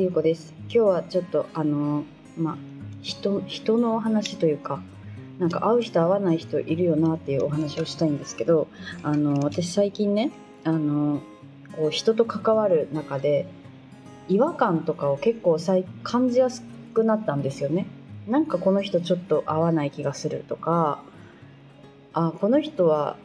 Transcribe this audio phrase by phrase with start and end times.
[0.00, 0.54] ゆうこです。
[0.62, 2.04] 今日はちょっとあの
[2.38, 2.56] まあ
[3.02, 4.80] 人人のお話というか
[5.38, 8.66] なんか会う人会わない人いるよなっていうお話をしたいんですけど
[9.02, 10.30] あの私最近ね
[10.64, 11.20] あの
[11.76, 13.46] こう人と関わる中で
[14.30, 15.58] 違和感とかを結構
[16.02, 16.62] 感じやす
[16.94, 17.86] くなったんですよね。
[18.26, 21.02] なんかこの人ちょっと合わない気がするとか
[22.14, 23.18] あこの人は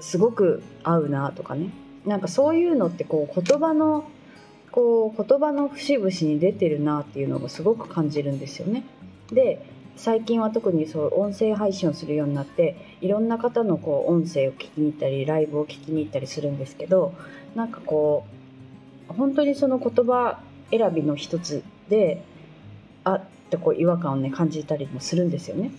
[0.00, 1.68] すごく合うなとかね。
[2.06, 4.06] なんかそういうのってこう言葉の
[4.74, 8.82] こう言葉の節々に出てるなっていうのがすごく感じるんですよね。
[9.32, 9.64] で
[9.96, 17.14] 最近は特にそう音声配信をするようになっていろんな方のこう音声を聞きに行ったりライブを聞きに行ったりするんですけど
[17.54, 18.26] なんかこ
[19.08, 20.40] う本当にその言葉
[20.72, 22.24] 選びの一つで
[23.04, 25.70] あってこう違和感をね感じたりもするんですよね。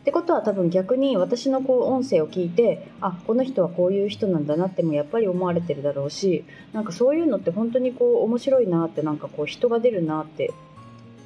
[0.00, 10.52] ってことは多分逆に私のこう音声を聞いてあこの人はこういう人なんだなってもやっぱり思われてるだろうしなんかそういうのって本当にこう面白いなってなんかこう人が出るなって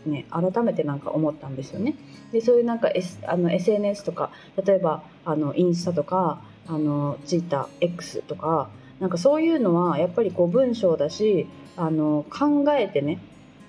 [0.06, 1.94] ね、改めてなんか思ったんですよね。
[2.32, 4.30] でそういうなんか、S、あの SNS とか
[4.62, 8.68] 例えばあのインスタとかあの TwitterX とか
[9.00, 13.18] なんかそういうのはやっぱりこう文章だしあの考えてね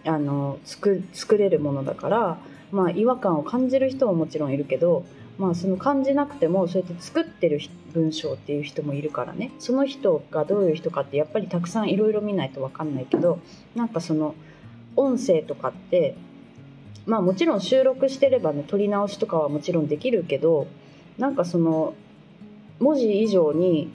[0.06, 2.38] あの作作れるものだから
[2.72, 5.06] まあ、違和感を感じる人ももちろんいるけど、
[5.38, 7.60] まあ、その感じなくてもそうやって作ってる
[7.94, 13.40] 文章っていう人もいるからねその人がどういう人かってやっぱりたくさんいろいろ見ないと分かんないけど
[13.76, 14.36] なんかその
[14.96, 16.16] 音声とかって
[17.06, 20.68] まあもちろん収録してればね撮り直しとかはもちろんできるけど
[21.18, 21.94] なんかその
[22.80, 23.92] 文字以上に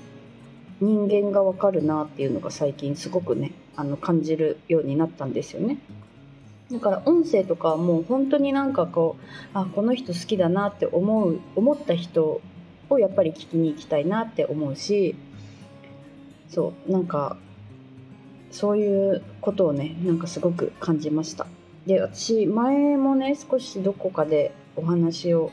[0.80, 5.78] 人間が分かるなっていうのが最近すごくねあの感じるようになったんですよね。
[6.72, 12.40] だから音声とかもう本当になんかこうあこの人好きだなって思う思った人
[12.88, 15.16] をやっぱり聞きに行きたいなって思うし
[16.48, 17.36] そうなんか
[18.50, 21.46] そういうことをねなんかすごく感じました。
[21.86, 25.50] で私前もね少しどこかでお話を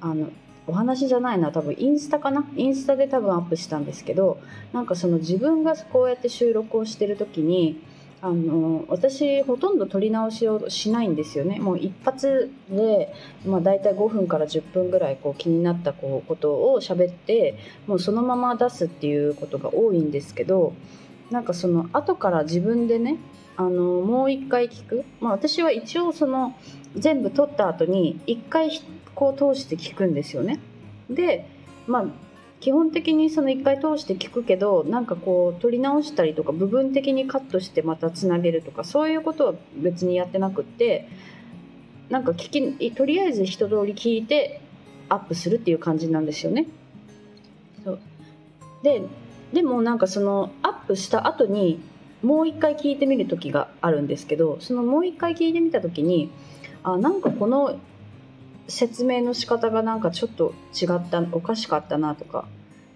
[0.00, 0.28] あの
[0.66, 2.46] お話じゃないな多分インスタかな？
[2.56, 4.40] インスタで多分アップしたんですけど
[4.72, 7.82] なんかその自分がこうやって収録をしてる時に
[8.22, 13.14] あの私ほとんど撮り直しをしないんですよねもう一発で、
[13.46, 20.74] まあ、大体5分から10分ぐらいこう気になったこうことを喋ってもうそのまま出すっていうことが多いんですけど
[21.30, 23.16] なんかその後から自分でね
[23.56, 23.70] あの
[24.02, 26.54] もう一回聞く、まあ、私は一応その
[26.96, 28.70] 全部撮った後に一回
[29.14, 30.60] こう通して聞くんですよね。
[31.08, 31.46] で
[31.86, 32.04] まあ
[32.60, 41.08] 基本的にその1回通して聞くけどなんかこう取り直したりとか部分的にカットしてまたつなげるとかそういうことは別にやってなくって
[42.10, 44.60] なんか聞きとりあえず一通り聞いて
[45.08, 46.66] アップするっていう感じなんですよね。
[47.82, 48.00] そう
[48.82, 49.02] で
[49.52, 51.80] でもなんかそのアップした後に
[52.22, 56.30] もう一回聞いてみる時があるんですけどそのもう一回聞いてみた時に
[56.82, 57.78] あなんかこの
[58.70, 62.46] 説明の仕方がなんかちょっと違ったおかしかったなとか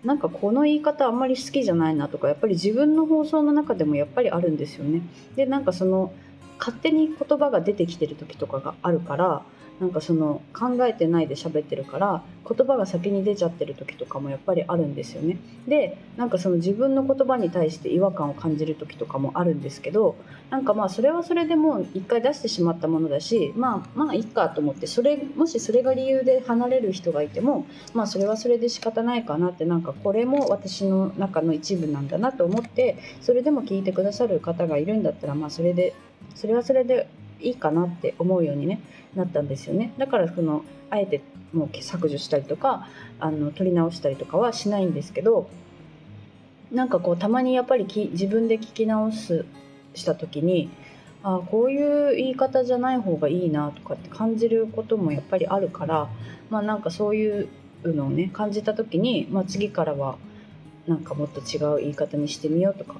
[0.05, 5.03] なんかこの言い方あんまり好きじゃないなとかやっぱり自分の放送の中でもやっぱりあるんですよね。
[5.35, 6.13] でなんかその
[6.59, 9.43] 勝手に言葉が出てきてる時とかがあるから
[9.81, 15.39] なんかその考えてないで喋ってるから言葉が先に出ちゃってる時とかもやっぱりあるんですよね。
[15.67, 20.17] でなんかその自分の言葉に対して違和感を感じる時とかもあるんですけど
[20.51, 35.95] なんかまあそれはそれでもう一回出してしまったものだしまあまあいいかと思ってそれもしそれが理由で離れる人がいてもまあそれはそれで仕方ないかなってなんかこれも私の中の一部なんだなと思ってそれでも聞いてくださる方がいるんだったらまあそれで
[36.35, 37.09] それはそれで
[37.45, 38.81] いいかなって思うように、ね、
[39.15, 39.93] なったんですよね。
[39.99, 41.23] だからそのあえて
[41.53, 42.89] もう削除したりとか
[43.21, 45.49] あの取り直したりとかはしないんですけど
[46.73, 49.45] なんかこうたまにやっぱりき自分で聞き直す
[49.95, 50.71] した時に
[51.23, 56.09] あこういう言い方じゃない方がいいなとかって感じることもやっぱりあるから
[56.51, 57.49] まあなんかそういう
[57.85, 60.17] のをね感じた時に、まあ、次からは
[60.87, 62.97] なんかもっと違う言い方にしてみようとか、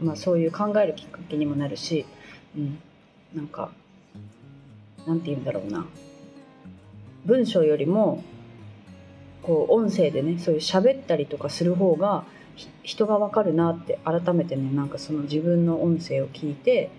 [0.00, 2.04] まあ、そういう考えるきっかけにもなるし、
[2.56, 2.78] うん、
[3.34, 3.70] なんか
[5.06, 5.86] なんて言うんだろうな。
[7.24, 8.22] 文章よりも
[9.42, 12.24] こう音声でねそういう喋ったりとかする方が
[12.82, 16.90] 人がわかるなって改めてねなんかその自分の音声を聞いて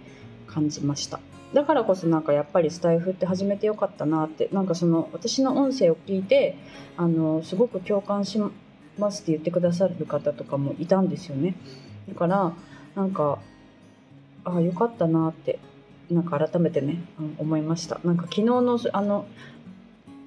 [0.47, 1.19] 感じました。
[1.53, 6.57] だからこそなんかやっぱりスタイフって始めてよかったなってなんかその私の音声を聞いて
[6.97, 8.41] あのすごく共感し
[8.97, 11.55] ますって言ってくださる方とかもいたんですよね。
[12.09, 12.53] だから
[12.95, 13.39] なんか
[14.45, 15.59] ああよかったなって
[16.13, 17.99] なんか改めてね、うん、思いました。
[18.03, 19.25] なんか昨日のあの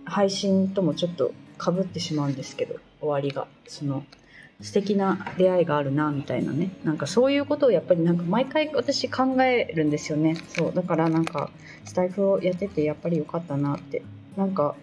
[0.05, 3.47] 配信ともちょっとかぶってしまうんですけど終わりが。
[3.67, 4.05] その
[4.61, 6.71] 素敵な出会いがあるなみたいなね。
[6.85, 10.37] なんかそういうことをやっぱりなんか毎回私考えるんですよね。
[10.49, 11.51] そうだからなんか
[11.85, 14.03] スタイフをやっててやっぱり良かったなって。
[14.37, 14.75] なんか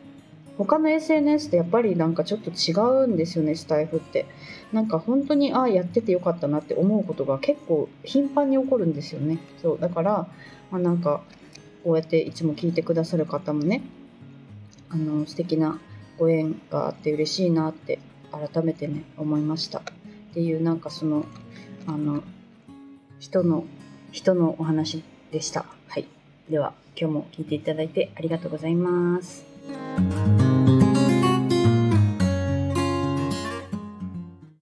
[0.57, 2.73] 他の SNS ってやっぱりなんかちょっと違
[3.03, 4.25] うんですよねスタイフって。
[4.71, 9.39] なんか本当にああやっててよかったなって思うことが結構頻繁に起こるんですよね。
[9.61, 10.27] そうだから、
[10.73, 11.21] まあ、なんか
[11.83, 13.83] こうやっていつも聞いてくださる方もね
[14.89, 15.79] あの素敵な
[16.17, 17.99] ご縁があって嬉しいなって
[18.31, 19.79] 改めてね思いました。
[19.79, 19.83] っ
[20.33, 21.25] ていうなんかその
[21.85, 22.23] あの
[23.19, 23.65] 人の
[24.11, 25.65] 人のお話でした。
[25.87, 26.07] はい。
[26.49, 29.45] では今日も聞いていただいてありがとうございます。